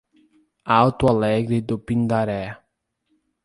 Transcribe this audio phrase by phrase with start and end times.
[0.75, 2.57] Alto Alegre do Pindaré